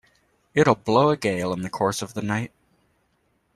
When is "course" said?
1.69-2.01